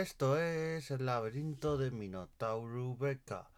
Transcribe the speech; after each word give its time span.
Esto 0.00 0.38
es 0.38 0.90
el 0.90 1.04
laberinto 1.04 1.76
de 1.76 1.90
Minotauro 1.90 2.96
Beca. 2.96 3.50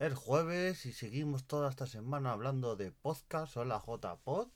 El 0.00 0.12
jueves 0.12 0.84
y 0.86 0.92
seguimos 0.92 1.44
toda 1.44 1.70
esta 1.70 1.86
semana 1.86 2.32
hablando 2.32 2.74
de 2.74 2.90
podcast, 2.90 3.56
o 3.56 3.64
la 3.64 3.78
JPod. 3.78 4.48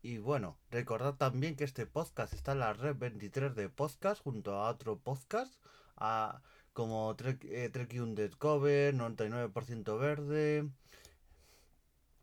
Y 0.00 0.16
bueno, 0.16 0.56
recordad 0.70 1.16
también 1.16 1.56
que 1.56 1.64
este 1.64 1.84
podcast 1.84 2.32
está 2.32 2.52
en 2.52 2.60
la 2.60 2.72
red 2.72 2.96
23 2.96 3.54
de 3.54 3.68
podcast 3.68 4.22
junto 4.22 4.54
a 4.54 4.70
otro 4.70 4.98
podcast 4.98 5.52
a, 5.98 6.40
como 6.72 7.14
Trek, 7.16 7.44
eh, 7.44 7.68
Trek 7.68 7.92
Discover, 7.92 8.94
99% 8.94 9.98
Verde, 9.98 10.70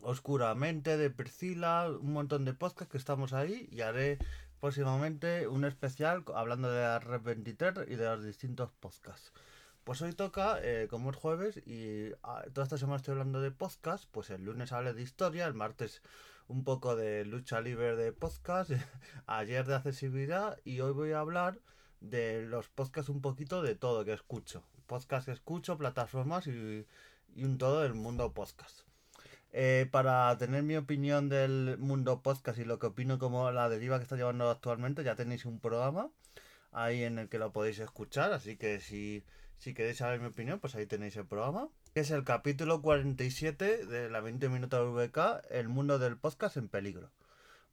Oscuramente 0.01 0.97
de 0.97 1.11
Priscila, 1.11 1.87
un 1.87 2.13
montón 2.13 2.45
de 2.45 2.53
podcasts 2.53 2.91
que 2.91 2.97
estamos 2.97 3.31
ahí 3.31 3.69
y 3.71 3.81
haré 3.81 4.17
próximamente 4.63 5.45
un 5.49 5.65
especial 5.65 6.23
hablando 6.33 6.71
de 6.71 6.79
la 6.79 6.97
red 6.97 7.21
23 7.21 7.85
y 7.89 7.97
de 7.97 8.05
los 8.05 8.23
distintos 8.23 8.71
podcasts. 8.79 9.33
Pues 9.83 10.01
hoy 10.01 10.13
toca, 10.13 10.57
eh, 10.61 10.87
como 10.89 11.11
es 11.11 11.17
jueves, 11.17 11.57
y 11.67 12.13
ah, 12.23 12.45
toda 12.53 12.63
esta 12.63 12.77
semana 12.77 12.95
estoy 12.95 13.11
hablando 13.11 13.41
de 13.41 13.51
podcast, 13.51 14.05
pues 14.09 14.29
el 14.29 14.45
lunes 14.45 14.71
hablé 14.71 14.93
de 14.93 15.01
historia, 15.01 15.47
el 15.47 15.53
martes 15.53 16.01
un 16.47 16.63
poco 16.63 16.95
de 16.95 17.25
lucha 17.25 17.59
libre 17.59 17.97
de 17.97 18.13
podcast, 18.13 18.71
ayer 19.27 19.67
de 19.67 19.75
accesibilidad 19.75 20.57
y 20.63 20.79
hoy 20.79 20.93
voy 20.93 21.11
a 21.11 21.19
hablar 21.19 21.59
de 21.99 22.43
los 22.43 22.69
podcasts 22.69 23.09
un 23.09 23.19
poquito 23.19 23.63
de 23.63 23.75
todo 23.75 24.05
que 24.05 24.13
escucho. 24.13 24.63
Podcast 24.87 25.25
que 25.25 25.33
escucho, 25.33 25.77
plataformas 25.77 26.47
y, 26.47 26.87
y 27.35 27.43
un 27.43 27.57
todo 27.57 27.81
del 27.81 27.95
mundo 27.95 28.31
podcast. 28.31 28.92
Eh, 29.55 29.87
para 29.91 30.35
tener 30.39 30.63
mi 30.63 30.75
opinión 30.75 31.29
del 31.29 31.77
mundo 31.77 32.23
podcast 32.23 32.57
y 32.57 32.65
lo 32.65 32.79
que 32.79 32.87
opino 32.87 33.19
como 33.19 33.51
la 33.51 33.69
deriva 33.69 33.97
que 33.99 34.03
está 34.03 34.15
llevando 34.15 34.49
actualmente, 34.49 35.03
ya 35.03 35.15
tenéis 35.15 35.45
un 35.45 35.59
programa 35.59 36.09
ahí 36.71 37.03
en 37.03 37.19
el 37.19 37.29
que 37.29 37.37
lo 37.37 37.53
podéis 37.53 37.77
escuchar, 37.77 38.33
así 38.33 38.57
que 38.57 38.79
si, 38.79 39.23
si 39.59 39.75
queréis 39.75 39.97
saber 39.97 40.19
mi 40.19 40.25
opinión, 40.25 40.59
pues 40.59 40.73
ahí 40.73 40.87
tenéis 40.87 41.15
el 41.17 41.27
programa. 41.27 41.69
Es 41.93 42.09
el 42.09 42.23
capítulo 42.23 42.81
47 42.81 43.85
de 43.85 44.09
la 44.09 44.21
20 44.21 44.49
minutos 44.49 44.91
VK, 44.91 45.45
el 45.51 45.69
mundo 45.69 45.99
del 45.99 46.17
podcast 46.17 46.57
en 46.57 46.67
peligro. 46.67 47.11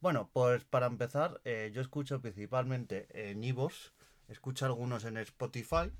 Bueno, 0.00 0.28
pues 0.34 0.64
para 0.64 0.86
empezar, 0.86 1.40
eh, 1.44 1.70
yo 1.72 1.80
escucho 1.80 2.20
principalmente 2.20 3.06
en 3.30 3.42
Ivos, 3.42 3.94
escucho 4.28 4.66
algunos 4.66 5.06
en 5.06 5.16
Spotify, 5.16 5.90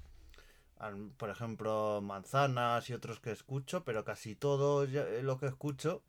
por 1.16 1.30
ejemplo, 1.30 2.00
manzanas 2.02 2.88
y 2.88 2.94
otros 2.94 3.20
que 3.20 3.32
escucho, 3.32 3.84
pero 3.84 4.04
casi 4.04 4.34
todo 4.34 4.84
eh, 4.84 5.22
lo 5.22 5.38
que 5.38 5.46
escucho, 5.46 6.02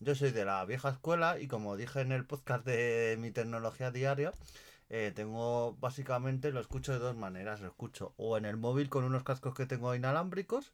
yo 0.00 0.14
soy 0.14 0.32
de 0.32 0.44
la 0.44 0.64
vieja 0.64 0.90
escuela 0.90 1.38
y 1.40 1.48
como 1.48 1.76
dije 1.76 2.00
en 2.00 2.12
el 2.12 2.26
podcast 2.26 2.64
de 2.64 3.16
mi 3.18 3.30
tecnología 3.30 3.90
diaria, 3.90 4.32
eh, 4.90 5.12
tengo 5.14 5.76
básicamente 5.80 6.52
lo 6.52 6.60
escucho 6.60 6.92
de 6.92 6.98
dos 6.98 7.16
maneras, 7.16 7.60
lo 7.60 7.68
escucho 7.68 8.14
o 8.16 8.36
en 8.36 8.44
el 8.44 8.56
móvil 8.56 8.88
con 8.90 9.04
unos 9.04 9.22
cascos 9.24 9.54
que 9.54 9.66
tengo 9.66 9.94
inalámbricos 9.94 10.72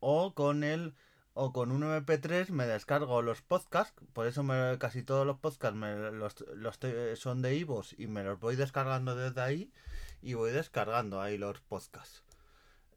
o 0.00 0.34
con 0.34 0.64
el 0.64 0.94
o 1.34 1.52
con 1.52 1.72
un 1.72 1.82
MP3 1.82 2.50
me 2.50 2.66
descargo 2.66 3.20
los 3.22 3.42
podcasts, 3.42 3.94
por 4.12 4.26
eso 4.26 4.42
me, 4.44 4.78
casi 4.78 5.02
todos 5.02 5.26
los 5.26 5.38
podcasts 5.38 5.76
me, 5.76 6.12
los, 6.12 6.36
los 6.54 6.78
son 7.18 7.42
de 7.42 7.56
Ivos 7.56 7.94
y 7.98 8.06
me 8.06 8.22
los 8.22 8.38
voy 8.38 8.56
descargando 8.56 9.16
desde 9.16 9.40
ahí 9.40 9.72
y 10.24 10.34
voy 10.34 10.52
descargando 10.52 11.20
ahí 11.20 11.36
los 11.36 11.60
podcasts. 11.60 12.24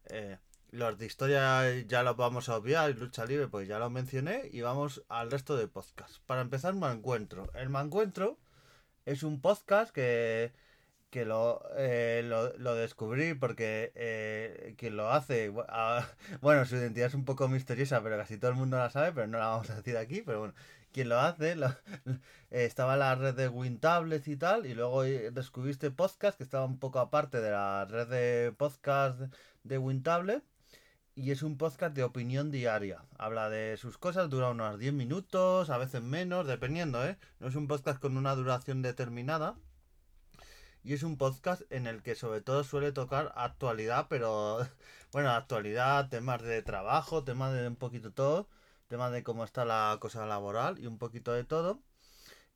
Eh, 0.06 0.38
los 0.70 0.98
de 0.98 1.06
historia 1.06 1.78
ya 1.86 2.02
los 2.02 2.16
vamos 2.16 2.48
a 2.48 2.56
obviar, 2.56 2.94
lucha 2.96 3.26
libre 3.26 3.48
pues 3.48 3.68
ya 3.68 3.78
lo 3.78 3.90
mencioné 3.90 4.48
y 4.50 4.62
vamos 4.62 5.04
al 5.08 5.30
resto 5.30 5.56
de 5.56 5.68
podcasts. 5.68 6.20
Para 6.26 6.40
empezar, 6.40 6.74
Me 6.74 6.90
Encuentro. 6.90 7.50
El 7.54 7.68
Me 7.68 7.80
Encuentro 7.80 8.38
es 9.04 9.22
un 9.22 9.42
podcast 9.42 9.92
que, 9.92 10.52
que 11.10 11.26
lo, 11.26 11.62
eh, 11.76 12.22
lo, 12.24 12.74
descubrí 12.74 13.34
porque 13.34 13.92
eh, 13.94 14.74
quien 14.78 14.96
lo 14.96 15.10
hace, 15.10 15.50
bueno, 16.40 16.64
su 16.64 16.76
identidad 16.76 17.08
es 17.08 17.14
un 17.14 17.26
poco 17.26 17.46
misteriosa, 17.48 18.02
pero 18.02 18.16
casi 18.16 18.38
todo 18.38 18.50
el 18.50 18.56
mundo 18.56 18.78
la 18.78 18.88
sabe, 18.88 19.12
pero 19.12 19.26
no 19.26 19.38
la 19.38 19.48
vamos 19.48 19.68
a 19.68 19.76
decir 19.76 19.98
aquí, 19.98 20.22
pero 20.22 20.38
bueno, 20.38 20.54
quien 20.98 21.10
lo 21.10 21.20
hace, 21.20 21.54
estaba 22.50 22.94
en 22.94 22.98
la 22.98 23.14
red 23.14 23.32
de 23.36 23.48
WinTables 23.48 24.26
y 24.26 24.36
tal, 24.36 24.66
y 24.66 24.74
luego 24.74 25.04
descubriste 25.04 25.92
podcast 25.92 26.36
que 26.36 26.42
estaba 26.42 26.64
un 26.64 26.80
poco 26.80 26.98
aparte 26.98 27.40
de 27.40 27.52
la 27.52 27.84
red 27.84 28.08
de 28.08 28.50
podcast 28.50 29.20
de 29.62 29.78
WinTable. 29.78 30.42
Y 31.14 31.30
es 31.30 31.44
un 31.44 31.56
podcast 31.56 31.94
de 31.94 32.02
opinión 32.02 32.50
diaria. 32.50 33.04
Habla 33.16 33.48
de 33.48 33.76
sus 33.76 33.96
cosas, 33.96 34.28
dura 34.28 34.50
unos 34.50 34.76
10 34.76 34.92
minutos, 34.92 35.70
a 35.70 35.78
veces 35.78 36.02
menos, 36.02 36.48
dependiendo, 36.48 37.06
¿eh? 37.06 37.16
No 37.38 37.46
es 37.46 37.54
un 37.54 37.68
podcast 37.68 38.00
con 38.00 38.16
una 38.16 38.34
duración 38.34 38.82
determinada. 38.82 39.54
Y 40.82 40.94
es 40.94 41.04
un 41.04 41.16
podcast 41.16 41.62
en 41.70 41.86
el 41.86 42.02
que 42.02 42.16
sobre 42.16 42.40
todo 42.40 42.64
suele 42.64 42.90
tocar 42.90 43.32
actualidad, 43.36 44.06
pero 44.10 44.66
bueno, 45.12 45.30
actualidad, 45.30 46.08
temas 46.08 46.42
de 46.42 46.60
trabajo, 46.62 47.22
temas 47.22 47.52
de 47.52 47.68
un 47.68 47.76
poquito 47.76 48.12
todo 48.12 48.48
tema 48.88 49.10
de 49.10 49.22
cómo 49.22 49.44
está 49.44 49.64
la 49.64 49.96
cosa 50.00 50.26
laboral 50.26 50.78
y 50.78 50.86
un 50.86 50.98
poquito 50.98 51.32
de 51.32 51.44
todo. 51.44 51.80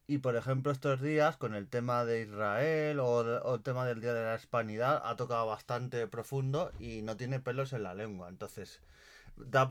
Y 0.07 0.19
por 0.19 0.37
ejemplo, 0.37 0.73
estos 0.73 1.01
días, 1.01 1.37
con 1.37 1.55
el 1.55 1.69
tema 1.69 2.05
de 2.05 2.23
Israel 2.23 2.99
o, 3.01 3.55
el 3.55 3.63
tema 3.63 3.87
del 3.87 4.01
Día 4.01 4.13
de 4.15 4.25
la 4.25 4.35
Hispanidad, 4.37 5.01
ha 5.05 5.17
tocado 5.17 5.47
bastante 5.47 6.07
profundo 6.09 6.73
y 6.81 7.03
no 7.03 7.17
tiene 7.17 7.41
pelos 7.41 7.73
en 7.73 7.85
la 7.85 7.95
lengua. 7.95 8.29
Entonces, 8.29 8.81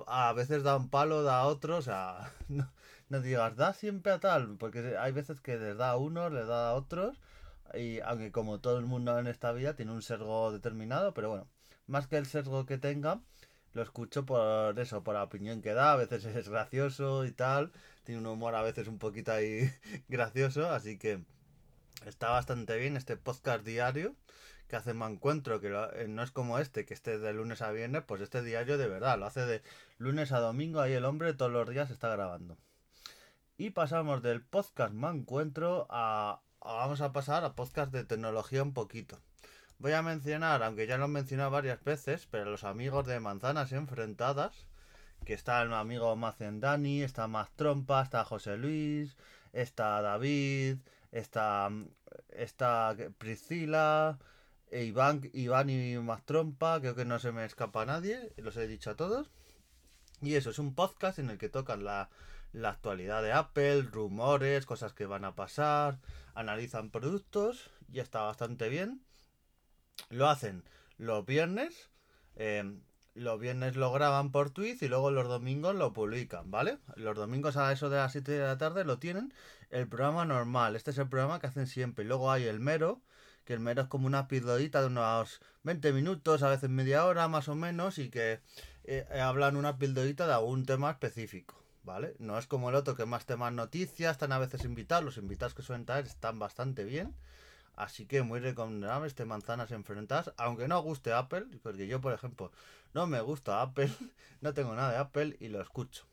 a 0.08 0.34
veces 0.34 0.64
da 0.64 0.78
un 0.78 0.90
palo, 0.90 1.24
da 1.24 1.46
otro, 1.46 1.78
o 1.78 1.82
sea, 1.82 2.34
no, 3.10 3.22
digas, 3.22 3.56
da 3.56 3.74
siempre 3.74 4.14
a 4.14 4.20
tal, 4.20 4.58
porque 4.58 4.98
hay 4.98 5.12
veces 5.12 5.42
que 5.42 5.58
les 5.58 5.78
da 5.78 5.92
a 5.92 5.98
unos, 5.98 6.32
les 6.32 6.48
da 6.48 6.72
a 6.72 6.74
otros, 6.76 7.20
y 7.74 8.00
aunque 8.02 8.32
como 8.32 8.60
todo 8.60 8.80
el 8.80 8.86
mundo 8.86 9.18
en 9.20 9.28
esta 9.28 9.52
vida 9.52 9.76
tiene 9.76 9.92
un 9.92 10.02
sesgo 10.02 10.52
determinado, 10.52 11.14
pero 11.14 11.30
bueno, 11.30 11.48
más 11.88 12.08
que 12.08 12.18
el 12.18 12.26
sesgo 12.26 12.66
que 12.66 12.78
tenga, 12.78 13.22
lo 13.74 13.82
escucho 13.82 14.26
por 14.26 14.78
eso, 14.80 15.04
por 15.04 15.16
la 15.16 15.24
opinión 15.24 15.62
que 15.62 15.74
da, 15.74 15.94
a 15.94 15.96
veces 15.96 16.26
es 16.26 16.50
gracioso 16.50 17.26
y 17.26 17.32
tal, 17.32 17.72
tiene 18.04 18.22
un 18.22 18.28
humor 18.28 18.56
a 18.56 18.62
veces 18.62 18.88
un 18.88 18.98
poquito 19.00 19.32
ahí 19.32 19.72
gracioso, 20.10 20.70
así 20.70 20.98
que 20.98 21.24
está 22.06 22.30
bastante 22.30 22.78
bien 22.78 22.98
este 22.98 23.18
podcast 23.18 23.66
diario 23.66 24.16
que 24.68 24.78
hace 24.78 24.94
más 24.94 25.12
encuentro, 25.12 25.60
que 25.60 25.68
eh, 25.68 26.08
no 26.08 26.24
es 26.24 26.32
como 26.32 26.58
este, 26.58 26.86
que 26.86 26.94
esté 26.94 27.20
de 27.20 27.34
lunes 27.34 27.62
a 27.62 27.72
viernes, 27.72 28.04
pues 28.08 28.22
este 28.22 28.42
diario 28.42 28.78
de 28.78 28.88
verdad, 28.88 29.20
lo 29.20 29.26
hace 29.26 29.46
de 29.46 29.62
lunes 29.98 30.32
a 30.32 30.40
domingo, 30.40 30.80
ahí 30.80 30.94
el 30.94 31.04
hombre 31.04 31.34
todos 31.34 31.52
los 31.52 31.70
días 31.70 31.92
está 31.92 32.08
grabando. 32.10 32.58
Y 33.58 33.72
pasamos 33.72 34.24
del 34.24 34.42
podcast 34.42 34.94
más 34.94 35.14
encuentro 35.14 35.88
a, 35.90 36.42
a, 36.62 36.74
vamos 36.74 37.02
a 37.02 37.12
pasar 37.12 37.44
a 37.44 37.54
podcast 37.54 37.92
de 37.92 38.06
tecnología 38.06 38.64
un 38.64 38.74
poquito. 38.74 39.20
Voy 39.82 39.94
a 39.94 40.04
mencionar, 40.04 40.62
aunque 40.62 40.86
ya 40.86 41.00
lo 41.00 41.06
he 41.06 41.08
mencionado 41.08 41.50
varias 41.50 41.84
veces, 41.84 42.28
pero 42.30 42.46
los 42.46 42.64
amigos 42.66 43.08
de 43.08 43.20
Manzanas 43.20 43.72
Enfrentadas, 43.72 44.68
que 45.26 45.34
está 45.34 45.60
el 45.64 45.74
amigo 45.74 46.16
Macendani, 46.16 47.02
está 47.02 47.28
Más 47.28 47.50
Trompa, 47.56 48.04
está 48.04 48.24
José 48.24 48.58
Luis, 48.58 49.18
está 49.54 50.00
David, 50.04 50.78
está, 51.12 51.72
está 52.30 52.96
Priscila, 53.18 54.20
e 54.70 54.84
Iván, 54.84 55.32
Iván 55.34 55.72
y 55.72 55.98
Más 55.98 56.22
creo 56.26 56.96
que 56.96 57.06
no 57.06 57.18
se 57.18 57.32
me 57.32 57.44
escapa 57.44 57.82
a 57.82 57.86
nadie, 57.88 58.34
los 58.38 58.58
he 58.58 58.68
dicho 58.68 58.92
a 58.92 58.96
todos. 58.96 59.32
Y 60.22 60.36
eso, 60.36 60.52
es 60.52 60.60
un 60.60 60.76
podcast 60.76 61.18
en 61.18 61.32
el 61.32 61.40
que 61.40 61.50
tocan 61.50 61.84
la, 61.84 62.12
la 62.54 62.70
actualidad 62.70 63.24
de 63.24 63.32
Apple, 63.32 63.82
rumores, 63.82 64.68
cosas 64.68 64.94
que 64.94 65.08
van 65.08 65.26
a 65.26 65.34
pasar, 65.34 65.98
analizan 66.36 66.92
productos 66.92 67.72
y 67.92 68.00
está 68.00 68.22
bastante 68.22 68.70
bien. 68.70 69.02
Lo 70.10 70.30
hacen 70.30 70.64
los 70.98 71.26
viernes. 71.26 71.90
Eh, 72.36 72.80
los 73.14 73.40
viernes 73.40 73.76
lo 73.76 73.92
graban 73.92 74.32
por 74.32 74.52
Twitch 74.52 74.82
y 74.84 74.88
luego 74.88 75.12
los 75.12 75.28
domingos 75.28 75.76
lo 75.76 75.92
publican, 75.92 76.50
¿vale? 76.50 76.78
Los 76.96 77.18
domingos 77.18 77.58
a 77.58 77.72
eso 77.72 77.90
de 77.90 77.98
las 77.98 78.14
7 78.14 78.32
de 78.32 78.40
la 78.40 78.58
tarde 78.58 78.86
lo 78.86 79.00
tienen 79.00 79.34
el 79.70 79.88
programa 79.88 80.24
normal. 80.26 80.76
Este 80.76 80.92
es 80.92 80.98
el 80.98 81.10
programa 81.10 81.40
que 81.40 81.48
hacen 81.48 81.68
siempre. 81.68 82.06
Luego 82.06 82.32
hay 82.32 82.46
el 82.46 82.60
mero, 82.60 83.02
que 83.44 83.54
el 83.54 83.60
mero 83.60 83.82
es 83.82 83.88
como 83.90 84.08
una 84.08 84.28
pildorita 84.28 84.82
de 84.82 84.88
unos 84.88 85.42
20 85.64 85.92
minutos, 85.92 86.42
a 86.44 86.50
veces 86.50 86.70
media 86.70 87.06
hora 87.06 87.28
más 87.28 87.50
o 87.50 87.56
menos, 87.56 87.98
y 87.98 88.10
que 88.10 88.40
eh, 88.86 89.06
hablan 89.22 89.58
una 89.58 89.78
pildorita 89.78 90.26
de 90.26 90.34
algún 90.34 90.66
tema 90.66 90.92
específico, 90.92 91.62
¿vale? 91.84 92.16
No 92.20 92.38
es 92.38 92.48
como 92.48 92.70
el 92.70 92.76
otro 92.76 92.96
que 92.96 93.06
más 93.06 93.26
temas 93.26 93.52
noticias, 93.52 94.14
están 94.14 94.32
a 94.32 94.40
veces 94.40 94.64
invitados, 94.64 95.04
los 95.04 95.18
invitados 95.18 95.54
que 95.54 95.64
suelen 95.64 95.86
traer 95.86 96.06
están 96.06 96.40
bastante 96.40 96.86
bien. 96.86 97.14
Así 97.82 98.06
que 98.06 98.22
muy 98.22 98.40
recomendable 98.40 99.08
este 99.08 99.26
manzanas 99.26 99.72
enfrentadas, 99.72 100.32
aunque 100.38 100.68
no 100.68 100.80
guste 100.84 101.14
Apple, 101.14 101.48
porque 101.64 101.88
yo, 101.88 102.00
por 102.00 102.14
ejemplo, 102.14 102.52
no 102.94 103.08
me 103.08 103.20
gusta 103.22 103.60
Apple, 103.64 103.90
no 104.42 104.54
tengo 104.54 104.76
nada 104.76 104.92
de 104.92 104.98
Apple 105.00 105.36
y 105.40 105.48
lo 105.48 105.60
escucho. 105.60 106.06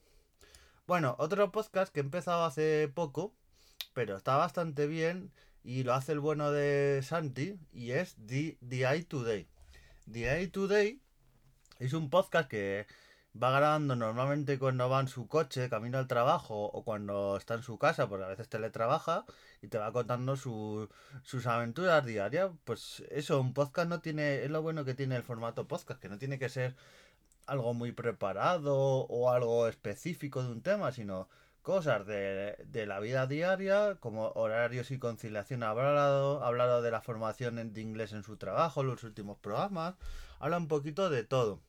Bueno, 0.86 1.14
otro 1.18 1.52
podcast 1.52 1.92
que 1.92 2.00
he 2.00 2.02
empezado 2.02 2.46
hace 2.46 2.88
poco, 2.88 3.34
pero 3.92 4.16
está 4.16 4.36
bastante 4.36 4.86
bien 4.86 5.30
y 5.62 5.82
lo 5.82 5.92
hace 5.92 6.12
el 6.12 6.20
bueno 6.20 6.52
de 6.52 7.02
Santi 7.02 7.58
y 7.70 7.90
es 7.90 8.16
The, 8.26 8.56
The 8.66 8.90
Eye 8.90 9.04
Today. 9.04 9.46
The 10.10 10.38
Eye 10.38 10.48
Today 10.48 11.02
es 11.80 11.92
un 11.92 12.08
podcast 12.08 12.48
que 12.48 12.86
va 13.42 13.50
grabando 13.50 13.96
normalmente 13.96 14.58
cuando 14.58 14.88
va 14.88 15.00
en 15.00 15.08
su 15.08 15.28
coche, 15.28 15.68
camino 15.68 15.98
al 15.98 16.08
trabajo 16.08 16.64
o 16.64 16.84
cuando 16.84 17.36
está 17.36 17.54
en 17.54 17.62
su 17.62 17.78
casa, 17.78 18.08
porque 18.08 18.24
a 18.24 18.28
veces 18.28 18.48
teletrabaja 18.48 19.24
y 19.62 19.68
te 19.68 19.78
va 19.78 19.92
contando 19.92 20.36
sus 20.36 21.46
aventuras 21.46 22.04
diarias. 22.04 22.50
Pues 22.64 23.04
eso, 23.10 23.40
un 23.40 23.54
podcast 23.54 23.88
no 23.88 24.00
tiene, 24.00 24.44
es 24.44 24.50
lo 24.50 24.62
bueno 24.62 24.84
que 24.84 24.94
tiene 24.94 25.16
el 25.16 25.22
formato 25.22 25.68
podcast, 25.68 26.00
que 26.00 26.08
no 26.08 26.18
tiene 26.18 26.38
que 26.38 26.48
ser 26.48 26.76
algo 27.46 27.74
muy 27.74 27.92
preparado 27.92 28.76
o 28.76 29.30
algo 29.30 29.68
específico 29.68 30.42
de 30.42 30.50
un 30.52 30.62
tema, 30.62 30.92
sino 30.92 31.28
cosas 31.62 32.06
de, 32.06 32.56
de 32.66 32.86
la 32.86 33.00
vida 33.00 33.26
diaria, 33.26 33.96
como 34.00 34.28
horarios 34.32 34.90
y 34.90 34.98
conciliación. 34.98 35.62
Ha 35.62 35.70
hablado, 35.70 36.42
ha 36.42 36.48
hablado 36.48 36.82
de 36.82 36.90
la 36.90 37.02
formación 37.02 37.72
de 37.72 37.80
inglés 37.80 38.12
en 38.12 38.22
su 38.24 38.36
trabajo, 38.36 38.82
los 38.82 39.04
últimos 39.04 39.38
programas, 39.38 39.94
habla 40.40 40.58
un 40.58 40.68
poquito 40.68 41.10
de 41.10 41.24
todo 41.24 41.60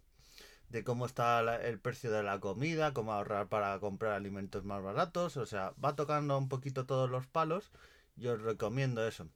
de 0.70 0.84
cómo 0.84 1.06
está 1.06 1.40
el 1.62 1.80
precio 1.80 2.12
de 2.12 2.24
la 2.24 2.40
comida, 2.40 2.94
cómo 2.94 3.14
ahorrar 3.14 3.48
para 3.48 3.80
comprar 3.80 4.14
alimentos 4.14 4.64
más 4.64 4.84
baratos, 4.84 5.38
o 5.38 5.46
sea, 5.46 5.74
va 5.84 5.96
tocando 5.96 6.38
un 6.38 6.48
poquito 6.48 6.86
todos 6.86 7.10
los 7.10 7.28
palos 7.28 7.72
y 8.18 8.28
os 8.28 8.42
recomiendo 8.42 9.08
eso. 9.08 9.28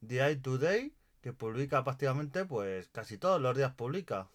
Day 0.00 0.36
Today, 0.36 0.92
que 1.20 1.32
publica 1.32 1.84
prácticamente, 1.84 2.44
pues 2.44 2.88
casi 2.88 3.18
todos 3.18 3.40
los 3.40 3.56
días 3.56 3.72
publica. 3.72 4.28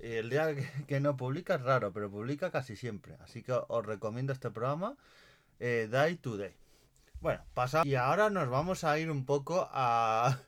Y 0.00 0.12
el 0.12 0.30
día 0.30 0.54
que, 0.88 1.00
no 1.00 1.16
publica 1.16 1.56
es 1.56 1.62
raro, 1.62 1.92
pero 1.92 2.10
publica 2.10 2.50
casi 2.50 2.76
siempre. 2.76 3.16
Así 3.20 3.42
que 3.42 3.52
os 3.52 3.84
recomiendo 3.84 4.32
este 4.32 4.50
programa, 4.50 4.96
eh, 5.60 5.88
Day 5.90 6.16
Today. 6.16 6.54
Bueno, 7.20 7.42
pasa. 7.54 7.82
Y 7.84 7.94
ahora 7.94 8.30
nos 8.30 8.48
vamos 8.48 8.84
a 8.84 8.98
ir 8.98 9.10
un 9.10 9.24
poco 9.24 9.68
a, 9.70 10.38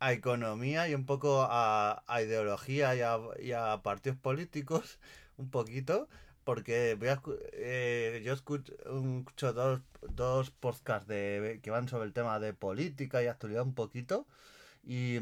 a 0.00 0.12
economía 0.12 0.88
y 0.88 0.94
un 0.94 1.04
poco 1.06 1.46
a, 1.48 2.02
ideología 2.22 2.94
y 2.96 3.52
a, 3.52 3.82
partidos 3.82 4.18
políticos, 4.18 4.98
un 5.36 5.50
poquito, 5.50 6.08
porque 6.44 6.96
voy 6.98 7.08
eh, 7.52 8.22
yo 8.24 8.32
escucho, 8.32 8.72
dos, 9.52 9.80
dos 10.14 10.50
podcasts 10.50 11.06
de, 11.06 11.60
que 11.62 11.70
van 11.70 11.88
sobre 11.88 12.06
el 12.06 12.14
tema 12.14 12.40
de 12.40 12.54
política 12.54 13.22
y 13.22 13.26
actualidad 13.26 13.62
un 13.62 13.74
poquito, 13.74 14.26
y, 14.82 15.20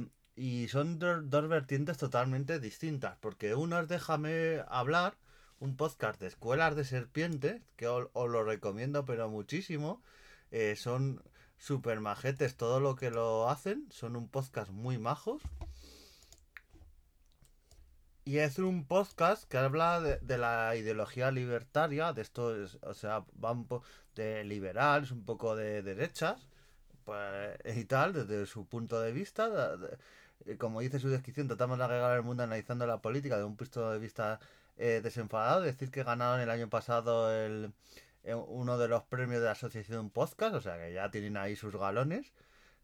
son 0.69 0.99
dos, 1.01 1.49
vertientes 1.49 1.99
totalmente 1.99 2.61
distintas, 2.61 3.17
porque 3.21 3.55
uno 3.57 3.81
es 3.81 3.89
Déjame 3.89 4.63
hablar, 4.69 5.17
un 5.59 5.77
podcast 5.77 6.21
de 6.21 6.29
escuelas 6.29 6.77
de 6.77 6.85
serpientes, 6.85 7.63
que 7.77 7.89
os, 7.89 8.09
lo 8.15 8.45
recomiendo 8.45 9.05
pero 9.05 9.29
muchísimo, 9.29 10.01
eh, 10.53 10.77
son 10.77 11.21
super 11.59 12.01
majetes 12.01 12.57
todo 12.57 12.81
lo 12.81 12.97
que 12.97 13.11
lo 13.11 13.49
hacen. 13.49 13.87
Son 13.91 14.17
un 14.17 14.29
podcast 14.29 14.71
muy 14.71 14.99
majos. 14.99 15.43
Y 18.25 18.39
es 18.39 18.59
un 18.59 18.85
podcast 18.85 19.49
que 19.49 19.57
habla 19.57 20.01
de, 20.03 20.39
la 20.39 20.77
ideología 20.77 21.31
libertaria, 21.31 22.13
de 22.13 22.21
esto, 22.21 22.55
o 22.83 22.93
sea, 22.93 23.25
van 23.33 23.67
de 24.17 24.45
liberales, 24.45 25.13
un 25.13 25.25
poco 25.25 25.57
de 25.57 25.83
derechas, 25.83 26.37
pues, 27.05 27.59
y 27.75 27.87
tal, 27.87 28.13
desde 28.13 28.45
su 28.45 28.67
punto 28.67 29.01
de 29.01 29.13
vista. 29.13 29.79
como 30.59 30.81
dice 30.81 30.99
su 30.99 31.09
descripción, 31.09 31.49
tratamos 31.49 31.79
de 31.79 31.85
arreglar 31.85 32.17
el 32.17 32.23
mundo 32.23 32.43
analizando 32.43 32.87
la 32.87 32.99
política 33.01 33.39
de 33.39 33.45
un 33.45 33.57
punto 33.57 33.91
de 33.91 33.99
vista 33.99 34.41
eh, 34.77 35.01
desenfadado. 35.03 35.63
Decir 35.63 35.91
que 35.91 36.03
ganaron 36.05 36.41
el 36.41 36.51
año 36.51 36.69
pasado 36.69 37.33
el, 37.33 37.73
uno 38.35 38.79
de 38.79 38.89
los 38.89 39.03
premios 39.05 39.41
de 39.41 39.47
la 39.47 39.53
Asociación 39.53 40.11
Podcast, 40.11 40.55
o 40.55 40.61
sea 40.61 40.79
que 40.79 40.93
ya 40.93 41.11
tienen 41.11 41.37
ahí 41.37 41.57
sus 41.57 41.75
galones. 41.75 42.33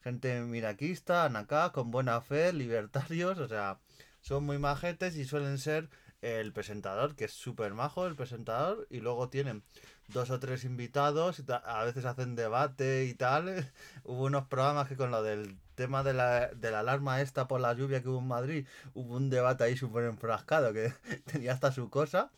Gente 0.02 0.40
miraquista, 0.40 1.24
anacá, 1.24 1.72
con 1.72 1.90
buena 1.90 2.20
fe, 2.20 2.52
libertarios, 2.54 3.38
o 3.38 3.48
sea, 3.48 3.78
son 4.20 4.44
muy 4.44 4.58
majetes 4.58 5.16
y 5.16 5.24
suelen 5.24 5.58
ser 5.58 5.88
el 6.22 6.52
presentador, 6.52 7.16
que 7.16 7.26
es 7.26 7.32
súper 7.32 7.74
majo 7.74 8.06
el 8.06 8.16
presentador, 8.16 8.86
y 8.88 9.00
luego 9.00 9.28
tienen 9.28 9.62
dos 10.08 10.30
o 10.30 10.40
tres 10.40 10.64
invitados, 10.64 11.42
a 11.48 11.84
veces 11.84 12.04
hacen 12.06 12.34
debate 12.34 13.04
y 13.04 13.14
tal. 13.14 13.70
hubo 14.04 14.24
unos 14.24 14.46
programas 14.46 14.88
que 14.88 14.96
con 14.96 15.10
lo 15.10 15.22
del 15.22 15.58
tema 15.74 16.02
de 16.02 16.14
la, 16.14 16.48
de 16.48 16.70
la 16.70 16.80
alarma 16.80 17.20
esta 17.20 17.48
por 17.48 17.60
la 17.60 17.74
lluvia 17.74 18.02
que 18.02 18.08
hubo 18.08 18.20
en 18.20 18.28
Madrid, 18.28 18.66
hubo 18.94 19.16
un 19.16 19.28
debate 19.28 19.64
ahí 19.64 19.76
súper 19.76 20.04
enfrascado 20.04 20.72
que 20.72 20.92
tenía 21.30 21.52
hasta 21.52 21.72
su 21.72 21.90
cosa 21.90 22.30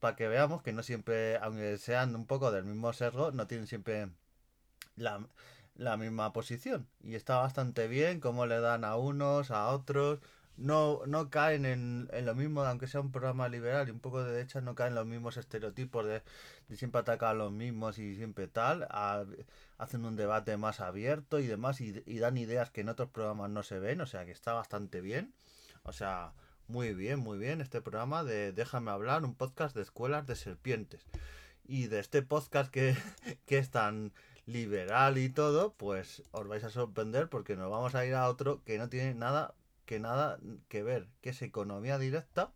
para 0.00 0.16
que 0.16 0.28
veamos 0.28 0.62
que 0.62 0.72
no 0.72 0.82
siempre, 0.82 1.36
aunque 1.38 1.78
sean 1.78 2.14
un 2.16 2.26
poco 2.26 2.50
del 2.52 2.64
mismo 2.64 2.92
sesgo, 2.92 3.32
no 3.32 3.46
tienen 3.46 3.66
siempre 3.66 4.08
la, 4.96 5.96
misma 5.96 6.32
posición. 6.32 6.88
Y 7.02 7.14
está 7.14 7.38
bastante 7.38 7.88
bien 7.88 8.20
cómo 8.20 8.46
le 8.46 8.60
dan 8.60 8.84
a 8.84 8.96
unos, 8.96 9.50
a 9.50 9.68
otros. 9.68 10.20
No, 10.56 11.02
no 11.06 11.28
caen 11.30 11.66
en, 11.66 12.08
lo 12.24 12.34
mismo, 12.34 12.62
aunque 12.62 12.86
sea 12.86 13.00
un 13.00 13.12
programa 13.12 13.48
liberal 13.48 13.88
y 13.88 13.90
un 13.90 14.00
poco 14.00 14.24
de 14.24 14.32
derecha, 14.32 14.62
no 14.62 14.74
caen 14.74 14.94
los 14.94 15.06
mismos 15.06 15.36
estereotipos 15.36 16.06
de, 16.06 16.22
siempre 16.74 17.00
atacar 17.02 17.30
a 17.30 17.34
los 17.34 17.52
mismos 17.52 17.98
y 17.98 18.16
siempre 18.16 18.48
tal. 18.48 18.88
hacen 19.78 20.04
un 20.04 20.16
debate 20.16 20.56
más 20.56 20.80
abierto 20.80 21.38
y 21.40 21.46
demás 21.46 21.80
y 21.80 22.18
dan 22.18 22.38
ideas 22.38 22.70
que 22.70 22.80
en 22.82 22.88
otros 22.88 23.10
programas 23.10 23.50
no 23.50 23.62
se 23.62 23.78
ven, 23.78 24.00
o 24.00 24.06
sea 24.06 24.24
que 24.24 24.32
está 24.32 24.54
bastante 24.54 25.00
bien. 25.00 25.34
O 25.82 25.92
sea, 25.92 26.32
muy 26.68 26.94
bien, 26.94 27.20
muy 27.20 27.38
bien, 27.38 27.60
este 27.60 27.80
programa 27.80 28.24
de 28.24 28.52
Déjame 28.52 28.90
hablar, 28.90 29.24
un 29.24 29.36
podcast 29.36 29.74
de 29.76 29.82
escuelas 29.82 30.26
de 30.26 30.34
serpientes. 30.34 31.06
Y 31.64 31.86
de 31.86 32.00
este 32.00 32.22
podcast 32.22 32.70
que, 32.72 32.96
es 33.46 33.70
tan 33.70 34.12
liberal 34.46 35.18
y 35.18 35.28
todo, 35.28 35.74
pues 35.74 36.24
os 36.32 36.48
vais 36.48 36.64
a 36.64 36.70
sorprender 36.70 37.28
porque 37.28 37.56
nos 37.56 37.70
vamos 37.70 37.94
a 37.94 38.04
ir 38.04 38.14
a 38.14 38.28
otro 38.28 38.64
que 38.64 38.78
no 38.78 38.88
tiene 38.88 39.14
nada 39.14 39.54
que 39.84 40.00
nada 40.00 40.40
que 40.68 40.82
ver, 40.82 41.08
que 41.20 41.30
es 41.30 41.42
economía 41.42 41.98
directa, 41.98 42.52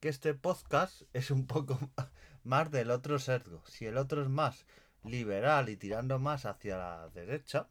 que 0.00 0.08
este 0.08 0.34
podcast 0.34 1.02
es 1.12 1.30
un 1.30 1.46
poco 1.46 1.78
más 2.42 2.72
del 2.72 2.90
otro 2.90 3.20
sesgo. 3.20 3.62
Si 3.66 3.86
el 3.86 3.98
otro 3.98 4.22
es 4.22 4.28
más 4.28 4.66
liberal 5.04 5.68
y 5.68 5.76
tirando 5.76 6.18
más 6.18 6.44
hacia 6.44 6.76
la 6.76 7.08
derecha, 7.10 7.68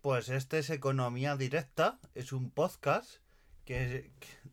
pues 0.00 0.28
este 0.28 0.58
es 0.58 0.70
economía 0.70 1.36
directa, 1.36 2.00
es 2.16 2.32
un 2.32 2.50
podcast 2.50 3.21
que 3.72 4.04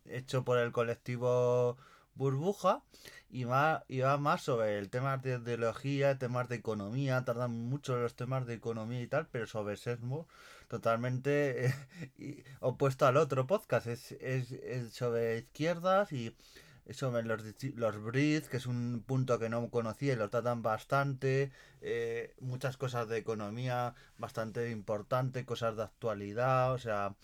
es 0.06 0.22
hecho 0.22 0.44
por 0.44 0.58
el 0.58 0.72
colectivo 0.72 1.76
Burbuja 2.14 2.82
y 3.28 3.44
va, 3.44 3.84
y 3.88 4.00
más 4.18 4.42
sobre 4.42 4.78
el 4.78 4.90
tema 4.90 5.18
de 5.18 5.36
ideología, 5.36 6.18
temas 6.18 6.48
de 6.48 6.56
economía, 6.56 7.24
tardan 7.24 7.52
mucho 7.52 7.96
los 7.96 8.14
temas 8.16 8.46
de 8.46 8.54
economía 8.54 9.00
y 9.02 9.06
tal, 9.06 9.28
pero 9.30 9.46
sobre 9.46 9.76
sesmo 9.76 10.26
totalmente 10.68 11.66
eh, 12.18 12.44
opuesto 12.60 13.06
al 13.06 13.18
otro 13.18 13.46
podcast, 13.46 13.86
es, 13.86 14.16
sobre 14.92 15.38
izquierdas 15.38 16.12
y 16.12 16.34
sobre 16.90 17.22
los, 17.22 17.42
los 17.74 18.02
Brits, 18.02 18.48
que 18.48 18.56
es 18.56 18.66
un 18.66 19.04
punto 19.06 19.38
que 19.38 19.48
no 19.50 19.70
conocía 19.70 20.14
y 20.14 20.16
lo 20.16 20.30
tratan 20.30 20.62
bastante, 20.62 21.52
eh, 21.82 22.34
muchas 22.40 22.76
cosas 22.76 23.08
de 23.08 23.18
economía 23.18 23.94
bastante 24.18 24.70
importantes, 24.70 25.44
cosas 25.44 25.76
de 25.76 25.84
actualidad, 25.84 26.72
o 26.72 26.78
sea, 26.78 27.14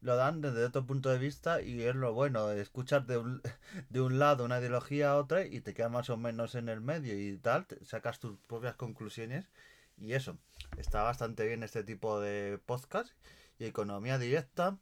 lo 0.00 0.16
dan 0.16 0.40
desde 0.40 0.64
otro 0.64 0.86
punto 0.86 1.10
de 1.10 1.18
vista 1.18 1.60
y 1.60 1.82
es 1.82 1.94
lo 1.94 2.12
bueno, 2.14 2.50
escuchar 2.50 3.06
de 3.06 3.18
un, 3.18 3.42
de 3.90 4.00
un 4.00 4.18
lado 4.18 4.44
una 4.44 4.58
ideología 4.58 5.12
a 5.12 5.16
otra 5.16 5.44
y 5.44 5.60
te 5.60 5.74
quedas 5.74 5.90
más 5.90 6.10
o 6.10 6.16
menos 6.16 6.54
en 6.54 6.68
el 6.68 6.80
medio 6.80 7.18
y 7.18 7.36
tal, 7.38 7.66
sacas 7.82 8.18
tus 8.18 8.38
propias 8.46 8.76
conclusiones 8.76 9.50
y 9.98 10.14
eso, 10.14 10.38
está 10.78 11.02
bastante 11.02 11.46
bien 11.46 11.62
este 11.62 11.84
tipo 11.84 12.20
de 12.20 12.58
podcast 12.64 13.12
y 13.58 13.66
economía 13.66 14.18
directa. 14.18 14.78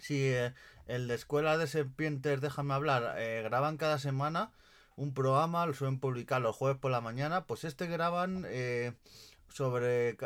Si 0.00 0.26
eh, 0.26 0.52
el 0.86 1.06
de 1.06 1.14
Escuela 1.14 1.56
de 1.56 1.68
Serpientes, 1.68 2.40
déjame 2.40 2.74
hablar, 2.74 3.14
eh, 3.18 3.42
graban 3.44 3.76
cada 3.76 3.98
semana 3.98 4.50
un 4.96 5.14
programa, 5.14 5.64
lo 5.64 5.74
suelen 5.74 6.00
publicar 6.00 6.42
los 6.42 6.56
jueves 6.56 6.78
por 6.78 6.90
la 6.90 7.00
mañana, 7.00 7.46
pues 7.46 7.64
este 7.64 7.86
graban... 7.86 8.44
Eh, 8.48 8.92
sobre 9.48 10.16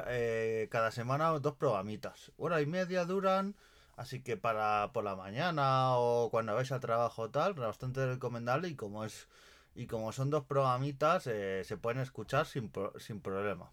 cada 0.71 0.93
semana 0.93 1.31
dos 1.41 1.57
programitas. 1.57 2.31
Hora 2.37 2.61
y 2.61 2.67
media 2.67 3.05
duran 3.05 3.57
Así 3.97 4.23
que 4.23 4.37
para 4.37 4.93
por 4.93 5.05
la 5.05 5.17
mañana 5.17 5.97
o 5.97 6.31
cuando 6.31 6.55
vais 6.55 6.71
al 6.71 6.81
trabajo 6.81 7.31
tal, 7.31 7.55
bastante 7.55 8.07
recomendable 8.07 8.69
y 8.69 8.77
como 8.77 9.05
es 9.05 9.27
y 9.75 9.87
como 9.87 10.13
son 10.13 10.31
dos 10.31 10.45
programitas 10.45 11.27
eh, 11.27 11.63
se 11.65 11.77
pueden 11.77 12.01
escuchar 12.01 12.47
sin, 12.47 12.73
sin 12.99 13.21
problema. 13.21 13.73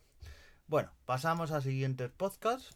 Bueno, 0.68 0.92
pasamos 1.06 1.52
a 1.52 1.62
siguientes 1.62 2.10
podcasts 2.10 2.76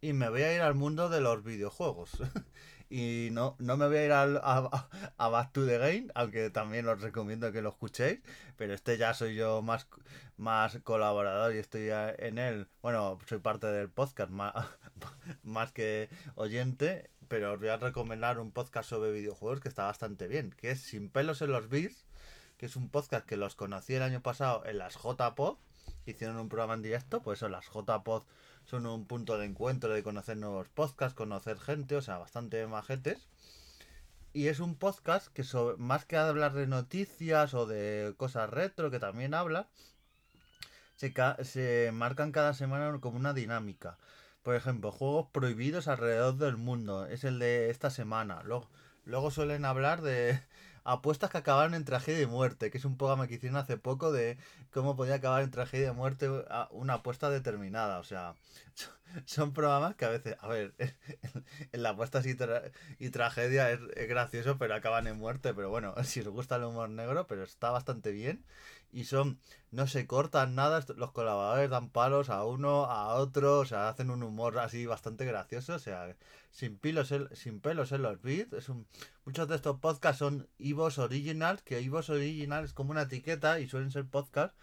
y 0.00 0.12
me 0.12 0.28
voy 0.28 0.42
a 0.42 0.54
ir 0.54 0.62
al 0.62 0.74
mundo 0.74 1.08
de 1.08 1.20
los 1.20 1.44
videojuegos. 1.44 2.10
y 2.92 3.30
no, 3.30 3.56
no 3.58 3.78
me 3.78 3.86
voy 3.86 3.96
a 3.96 4.04
ir 4.04 4.12
al, 4.12 4.36
a, 4.36 4.86
a, 5.16 5.28
Back 5.30 5.52
to 5.52 5.64
the 5.64 5.78
Game, 5.78 6.08
aunque 6.14 6.50
también 6.50 6.86
os 6.88 7.00
recomiendo 7.00 7.50
que 7.50 7.62
lo 7.62 7.70
escuchéis, 7.70 8.20
pero 8.58 8.74
este 8.74 8.98
ya 8.98 9.14
soy 9.14 9.34
yo 9.34 9.62
más, 9.62 9.88
más 10.36 10.78
colaborador 10.84 11.54
y 11.54 11.58
estoy 11.58 11.88
en 12.18 12.36
él. 12.36 12.68
Bueno, 12.82 13.18
soy 13.26 13.38
parte 13.38 13.66
del 13.68 13.88
podcast 13.88 14.30
más, 14.30 14.52
más 15.42 15.72
que 15.72 16.10
oyente, 16.34 17.08
pero 17.28 17.54
os 17.54 17.58
voy 17.58 17.68
a 17.68 17.78
recomendar 17.78 18.38
un 18.38 18.52
podcast 18.52 18.90
sobre 18.90 19.10
videojuegos 19.10 19.60
que 19.60 19.70
está 19.70 19.84
bastante 19.84 20.28
bien, 20.28 20.54
que 20.58 20.72
es 20.72 20.82
Sin 20.82 21.08
pelos 21.08 21.40
en 21.40 21.50
los 21.50 21.70
beats, 21.70 22.04
que 22.58 22.66
es 22.66 22.76
un 22.76 22.90
podcast 22.90 23.24
que 23.24 23.38
los 23.38 23.54
conocí 23.54 23.94
el 23.94 24.02
año 24.02 24.20
pasado 24.20 24.66
en 24.66 24.76
las 24.76 24.96
JPod, 25.02 25.56
hicieron 26.06 26.36
un 26.38 26.48
programa 26.48 26.74
en 26.74 26.82
directo, 26.82 27.22
pues 27.22 27.38
eso, 27.38 27.48
las 27.48 27.66
JPod 27.66 28.24
son 28.64 28.86
un 28.86 29.06
punto 29.06 29.38
de 29.38 29.46
encuentro 29.46 29.92
de 29.92 30.02
conocer 30.02 30.36
nuevos 30.36 30.68
podcasts, 30.68 31.16
conocer 31.16 31.58
gente, 31.58 31.96
o 31.96 32.02
sea, 32.02 32.18
bastante 32.18 32.66
majetes. 32.66 33.28
y 34.32 34.48
es 34.48 34.60
un 34.60 34.76
podcast 34.76 35.28
que 35.28 35.44
más 35.78 36.04
que 36.06 36.16
hablar 36.16 36.54
de 36.54 36.66
noticias 36.66 37.54
o 37.54 37.66
de 37.66 38.14
cosas 38.16 38.48
retro, 38.50 38.90
que 38.90 38.98
también 38.98 39.34
habla, 39.34 39.68
se, 41.42 41.90
marcan 41.92 42.32
cada 42.32 42.54
semana 42.54 42.98
como 43.00 43.18
una 43.18 43.32
dinámica. 43.34 43.98
Por 44.42 44.54
ejemplo, 44.54 44.92
juegos 44.92 45.28
prohibidos 45.32 45.88
alrededor 45.88 46.36
del 46.36 46.56
mundo. 46.56 47.06
Es 47.06 47.24
el 47.24 47.38
de 47.38 47.70
esta 47.70 47.90
semana. 47.90 48.42
Luego 49.04 49.30
suelen 49.30 49.64
hablar 49.64 50.02
de 50.02 50.40
apuestas 50.84 51.30
que 51.30 51.38
acabaron 51.38 51.74
en 51.74 51.84
tragedia 51.84 52.22
y 52.22 52.26
muerte, 52.26 52.70
que 52.70 52.78
es 52.78 52.84
un 52.84 52.96
programa 52.96 53.26
que 53.26 53.34
hicieron 53.34 53.56
hace 53.56 53.76
poco 53.76 54.12
de 54.12 54.38
cómo 54.70 54.96
podía 54.96 55.16
acabar 55.16 55.42
en 55.42 55.50
tragedia 55.50 55.88
y 55.88 55.94
muerte 55.94 56.28
una 56.70 56.94
apuesta 56.94 57.30
determinada. 57.30 57.98
O 57.98 58.04
sea, 58.04 58.34
son 59.26 59.52
programas 59.52 59.94
que 59.94 60.04
a 60.04 60.08
veces, 60.08 60.36
a 60.40 60.48
ver, 60.48 60.74
en 60.78 61.82
la 61.82 61.90
apuestas 61.90 62.26
y, 62.26 62.36
y 62.98 63.10
tragedia 63.10 63.70
es, 63.70 63.80
es, 63.96 64.08
gracioso, 64.08 64.58
pero 64.58 64.74
acaban 64.74 65.06
en 65.06 65.18
muerte. 65.18 65.54
Pero 65.54 65.70
bueno, 65.70 65.94
si 66.04 66.20
os 66.20 66.28
gusta 66.28 66.56
el 66.56 66.64
humor 66.64 66.90
negro, 66.90 67.26
pero 67.26 67.44
está 67.44 67.70
bastante 67.70 68.12
bien 68.12 68.44
y 68.92 69.04
son, 69.04 69.40
no 69.70 69.86
se 69.86 70.06
cortan 70.06 70.54
nada, 70.54 70.84
los 70.96 71.12
colaboradores 71.12 71.70
dan 71.70 71.90
palos 71.90 72.28
a 72.30 72.44
uno, 72.44 72.84
a 72.84 73.14
otro, 73.14 73.60
o 73.60 73.64
sea, 73.64 73.88
hacen 73.88 74.10
un 74.10 74.22
humor 74.22 74.58
así 74.58 74.86
bastante 74.86 75.24
gracioso, 75.24 75.74
o 75.74 75.78
sea, 75.78 76.14
sin, 76.50 76.76
pilos 76.78 77.12
sin 77.32 77.60
pelos 77.60 77.92
en 77.92 78.02
los 78.02 78.20
beats, 78.22 78.52
es 78.52 78.68
un, 78.68 78.86
muchos 79.24 79.48
de 79.48 79.56
estos 79.56 79.80
podcasts 79.80 80.18
son 80.18 80.48
Ivos 80.58 80.98
Originals, 80.98 81.62
que 81.62 81.80
Ivos 81.80 82.10
Originals 82.10 82.70
es 82.70 82.74
como 82.74 82.90
una 82.92 83.02
etiqueta 83.02 83.60
y 83.60 83.68
suelen 83.68 83.90
ser 83.90 84.06
podcasts 84.06 84.56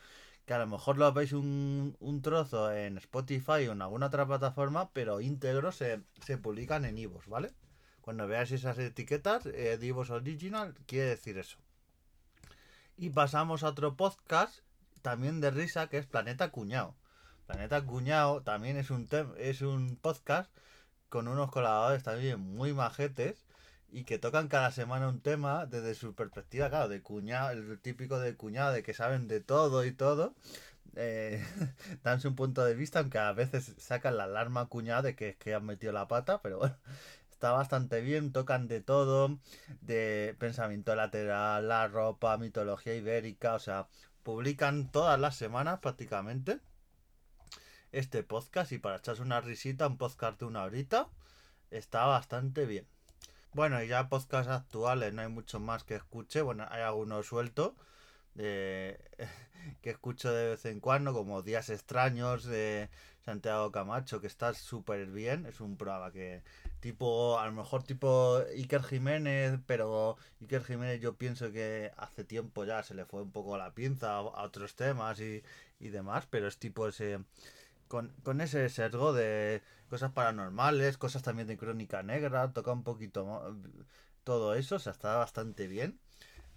que 0.45 0.55
a 0.55 0.59
lo 0.59 0.67
mejor 0.67 0.97
lo 0.97 1.13
veis 1.13 1.31
un, 1.33 1.95
un 1.99 2.21
trozo 2.23 2.71
en 2.73 2.97
Spotify 2.97 3.67
o 3.67 3.73
en 3.73 3.83
alguna 3.83 4.07
otra 4.07 4.25
plataforma, 4.25 4.89
pero 4.93 5.21
íntegros 5.21 5.75
se, 5.75 6.01
se 6.25 6.39
publican 6.39 6.85
en 6.85 6.97
Ivos, 6.97 7.27
¿vale? 7.27 7.53
Cuando 8.01 8.27
veáis 8.27 8.51
esas 8.51 8.79
etiquetas 8.79 9.45
eh, 9.45 9.77
de 9.77 9.85
Ivos 9.85 10.09
Original, 10.09 10.73
quiere 10.87 11.09
decir 11.09 11.37
eso. 11.37 11.59
Y 13.01 13.11
pasamos 13.11 13.63
a 13.63 13.69
otro 13.69 13.95
podcast 13.95 14.59
también 15.01 15.39
de 15.39 15.51
risa 15.51 15.87
que 15.87 15.97
es 15.97 16.05
Planeta 16.05 16.49
Cuñado. 16.49 16.95
Planeta 17.47 17.81
Cuñado 17.85 18.41
también 18.41 18.75
es 18.75 18.91
un, 18.91 19.07
es 19.37 19.61
un 19.61 19.95
podcast 19.95 20.51
con 21.07 21.29
unos 21.29 21.49
colaboradores 21.49 22.03
también 22.03 22.41
muy 22.41 22.73
majetes 22.73 23.45
y 23.89 24.03
que 24.03 24.19
tocan 24.19 24.49
cada 24.49 24.71
semana 24.71 25.07
un 25.07 25.21
tema 25.21 25.65
desde 25.65 25.95
su 25.95 26.13
perspectiva, 26.13 26.69
claro, 26.69 26.89
de 26.89 27.01
cuñado, 27.01 27.51
el 27.51 27.79
típico 27.79 28.19
de 28.19 28.35
cuñado, 28.35 28.73
de 28.73 28.83
que 28.83 28.93
saben 28.93 29.29
de 29.29 29.39
todo 29.39 29.85
y 29.85 29.93
todo. 29.93 30.35
Eh, 30.97 31.41
dan 32.03 32.19
su 32.19 32.35
punto 32.35 32.65
de 32.65 32.75
vista, 32.75 32.99
aunque 32.99 33.17
a 33.17 33.31
veces 33.31 33.75
sacan 33.77 34.17
la 34.17 34.25
alarma 34.25 34.65
cuñado 34.65 35.03
de 35.03 35.15
que, 35.15 35.37
que 35.37 35.53
han 35.53 35.65
metido 35.65 35.93
la 35.93 36.09
pata, 36.09 36.41
pero 36.41 36.59
bueno, 36.59 36.75
está 37.39 37.53
bastante 37.53 38.01
bien, 38.01 38.33
tocan 38.33 38.67
de 38.67 38.81
todo, 38.81 39.39
de 39.79 40.35
pensamiento 40.39 40.93
lateral, 40.93 41.69
la 41.69 41.87
ropa, 41.87 42.37
mitología 42.37 42.95
ibérica, 42.95 43.53
o 43.53 43.59
sea, 43.59 43.87
publican 44.23 44.91
todas 44.91 45.17
las 45.17 45.37
semanas 45.37 45.79
prácticamente 45.79 46.59
este 47.93 48.23
podcast 48.23 48.73
y 48.73 48.77
para 48.77 48.97
echarse 48.97 49.21
una 49.21 49.39
risita, 49.39 49.87
un 49.87 49.97
podcast 49.97 50.37
de 50.37 50.47
una 50.47 50.63
horita, 50.63 51.07
está 51.71 52.03
bastante 52.07 52.65
bien. 52.65 52.85
Bueno, 53.53 53.81
y 53.81 53.87
ya 53.87 54.09
podcasts 54.09 54.51
actuales 54.51 55.13
no 55.13 55.21
hay 55.21 55.29
mucho 55.29 55.61
más 55.61 55.85
que 55.85 55.95
escuche, 55.95 56.41
bueno, 56.41 56.67
hay 56.69 56.81
algunos 56.81 57.25
sueltos 57.25 57.71
de, 58.33 58.99
que 59.81 59.91
escucho 59.91 60.33
de 60.33 60.49
vez 60.49 60.65
en 60.65 60.81
cuando, 60.81 61.13
como 61.13 61.41
Días 61.41 61.69
Extraños 61.69 62.43
Santiago 63.25 63.71
Camacho, 63.71 64.21
que 64.21 64.27
está 64.27 64.53
súper 64.53 65.07
bien, 65.07 65.45
es 65.45 65.61
un 65.61 65.77
programa 65.77 66.11
que 66.11 66.43
tipo, 66.79 67.39
a 67.39 67.45
lo 67.45 67.51
mejor 67.53 67.83
tipo 67.83 68.37
Iker 68.55 68.83
Jiménez, 68.83 69.59
pero 69.65 70.17
Iker 70.41 70.63
Jiménez 70.63 71.01
yo 71.01 71.15
pienso 71.15 71.51
que 71.51 71.91
hace 71.97 72.23
tiempo 72.23 72.65
ya 72.65 72.83
se 72.83 72.95
le 72.95 73.05
fue 73.05 73.21
un 73.21 73.31
poco 73.31 73.57
la 73.57 73.73
pinza 73.73 74.15
a, 74.17 74.21
otros 74.21 74.75
temas 74.75 75.19
y, 75.19 75.43
y, 75.79 75.89
demás, 75.89 76.27
pero 76.29 76.47
es 76.47 76.57
tipo 76.57 76.87
ese, 76.87 77.19
con, 77.87 78.13
con 78.23 78.41
ese 78.41 78.69
sesgo 78.69 79.13
de 79.13 79.61
cosas 79.89 80.11
paranormales, 80.11 80.97
cosas 80.97 81.23
también 81.23 81.47
de 81.47 81.57
crónica 81.57 82.03
negra, 82.03 82.53
toca 82.53 82.71
un 82.71 82.83
poquito 82.83 83.55
todo 84.23 84.55
eso, 84.55 84.75
o 84.75 84.79
sea, 84.79 84.91
está 84.91 85.15
bastante 85.17 85.67
bien. 85.67 85.99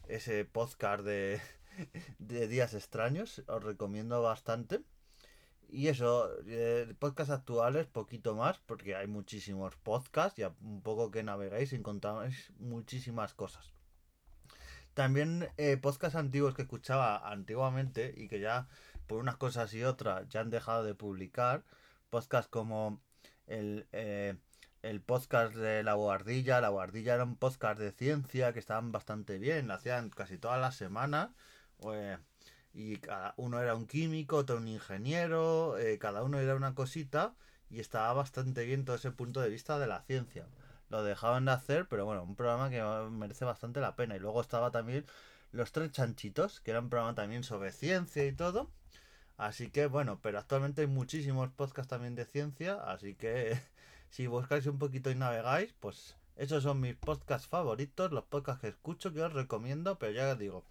Ese 0.09 0.45
podcast 0.45 1.04
de, 1.04 1.40
de 2.19 2.49
días 2.49 2.75
extraños, 2.75 3.42
os 3.47 3.64
recomiendo 3.64 4.23
bastante. 4.23 4.83
Y 5.73 5.88
eso, 5.88 6.29
eh, 6.47 6.95
podcasts 6.99 7.33
actuales, 7.33 7.87
poquito 7.87 8.37
más, 8.37 8.59
porque 8.59 8.95
hay 8.95 9.07
muchísimos 9.07 9.75
podcasts 9.76 10.38
y 10.38 10.45
un 10.45 10.83
poco 10.83 11.11
que 11.11 11.23
navegáis 11.23 11.73
encontráis 11.73 12.52
muchísimas 12.59 13.33
cosas. 13.33 13.73
También 14.93 15.49
eh, 15.57 15.79
podcasts 15.79 16.17
antiguos 16.17 16.55
que 16.55 16.62
escuchaba 16.62 17.26
antiguamente 17.26 18.12
y 18.14 18.29
que 18.29 18.38
ya 18.38 18.69
por 19.07 19.19
unas 19.19 19.37
cosas 19.37 19.73
y 19.73 19.83
otras 19.83 20.29
ya 20.29 20.41
han 20.41 20.50
dejado 20.50 20.85
de 20.85 20.95
publicar. 20.95 21.64
Podcasts 22.11 22.50
como 22.50 23.00
el, 23.47 23.87
eh, 23.93 24.37
el 24.83 25.00
podcast 25.00 25.55
de 25.55 25.83
La 25.83 25.95
Guardilla. 25.95 26.61
La 26.61 26.69
Guardilla 26.69 27.14
era 27.14 27.25
un 27.25 27.37
podcast 27.37 27.81
de 27.81 27.93
ciencia 27.93 28.52
que 28.52 28.59
estaban 28.59 28.93
bastante 28.93 29.38
bien, 29.38 29.69
lo 29.69 29.75
hacían 29.75 30.11
casi 30.11 30.37
todas 30.37 30.61
las 30.61 30.76
semanas. 30.76 31.31
Pues, 31.79 32.19
y 32.75 32.97
cada 32.97 33.35
uno 33.37 33.61
era 33.61 33.75
un 33.75 33.87
químico, 33.87 34.37
otro 34.37 34.57
un 34.57 34.69
ingeniero, 34.69 35.79
eh, 35.79 35.99
cada 35.99 36.23
uno 36.23 36.38
era 36.38 36.55
una 36.55 36.75
cosita 36.75 37.35
y 37.71 37.81
estaba 37.81 38.12
bastante 38.12 38.64
bien 38.64 38.85
todo 38.85 38.97
ese 38.97 39.11
punto 39.11 39.41
de 39.41 39.50
vista 39.50 39.79
de 39.79 39.87
la 39.87 40.02
ciencia. 40.02 40.47
Lo 40.88 41.02
dejaban 41.02 41.47
de 41.47 41.52
hacer, 41.52 41.88
pero 41.88 42.05
bueno, 42.05 42.23
un 42.23 42.37
programa 42.37 42.71
que 42.71 42.83
merece 43.11 43.45
bastante 43.45 43.81
la 43.81 43.97
pena. 43.97 44.17
Y 44.17 44.19
luego 44.21 44.41
estaba 44.41 44.71
también 44.71 45.07
Los 45.52 45.73
Tres 45.73 45.91
Chanchitos, 45.93 46.61
que 46.61 46.71
era 46.73 46.81
un 46.81 46.91
programa 46.91 47.14
también 47.14 47.45
sobre 47.45 47.73
ciencia 47.73 48.26
y 48.26 48.33
todo. 48.33 48.71
Así 49.38 49.71
que 49.71 49.87
bueno, 49.87 50.21
pero 50.23 50.38
actualmente 50.38 50.83
hay 50.83 50.87
muchísimos 50.87 51.50
podcasts 51.50 51.91
también 51.91 52.14
de 52.14 52.25
ciencia, 52.26 52.75
así 52.75 53.14
que 53.14 53.59
si 54.11 54.26
buscáis 54.26 54.67
un 54.67 54.79
poquito 54.79 55.11
y 55.11 55.14
navegáis, 55.14 55.75
pues 55.81 56.17
esos 56.37 56.62
son 56.62 56.81
mis 56.81 56.95
podcasts 56.97 57.49
favoritos, 57.49 58.12
los 58.12 58.25
podcasts 58.25 58.61
que 58.61 58.69
escucho, 58.69 59.12
que 59.12 59.23
os 59.23 59.33
recomiendo, 59.33 59.99
pero 59.99 60.12
ya 60.12 60.33
os 60.33 60.38
digo, 60.38 60.64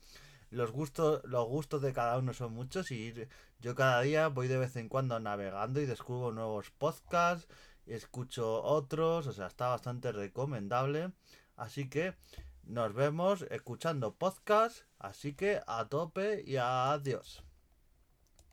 los 0.52 0.72
gustos, 0.72 1.22
los 1.24 1.48
gustos 1.48 1.82
de 1.82 1.94
cada 1.94 2.18
uno 2.18 2.34
son 2.34 2.54
muchos 2.54 2.92
y 2.92 3.14
yo 3.60 3.74
cada 3.74 4.02
día 4.02 4.28
voy 4.28 4.48
de 4.48 4.58
vez 4.58 4.76
en 4.76 4.90
cuando 4.90 5.20
navegando 5.20 5.82
y 5.82 5.86
descubro 5.86 6.32
nuevos 6.32 6.72
podcasts, 6.72 7.48
escucho 7.86 8.62
otros, 8.62 9.28
o 9.28 9.34
sea, 9.34 9.48
está 9.48 9.70
bastante 9.70 10.12
recomendable. 10.12 11.14
Así 11.56 11.90
que 11.90 12.16
nos 12.64 12.94
vemos 12.94 13.44
escuchando 13.50 14.16
podcasts, 14.16 14.86
así 15.00 15.34
que 15.34 15.62
a 15.68 15.86
tope 15.86 16.44
y 16.46 16.58
adiós. 16.58 17.44